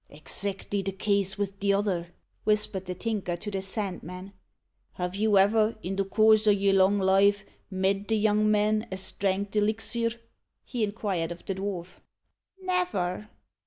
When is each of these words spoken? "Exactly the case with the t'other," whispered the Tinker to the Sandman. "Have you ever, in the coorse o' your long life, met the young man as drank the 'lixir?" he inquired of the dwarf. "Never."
"Exactly 0.09 0.81
the 0.81 0.93
case 0.93 1.37
with 1.37 1.59
the 1.59 1.69
t'other," 1.73 2.07
whispered 2.43 2.87
the 2.87 2.95
Tinker 2.95 3.37
to 3.37 3.51
the 3.51 3.61
Sandman. 3.61 4.33
"Have 4.93 5.13
you 5.13 5.37
ever, 5.37 5.77
in 5.83 5.95
the 5.95 6.05
coorse 6.05 6.47
o' 6.47 6.49
your 6.49 6.73
long 6.73 6.97
life, 6.97 7.45
met 7.69 8.07
the 8.07 8.17
young 8.17 8.49
man 8.49 8.87
as 8.91 9.11
drank 9.11 9.51
the 9.51 9.61
'lixir?" 9.61 10.15
he 10.63 10.83
inquired 10.83 11.31
of 11.31 11.45
the 11.45 11.53
dwarf. 11.53 11.99
"Never." 12.59 13.29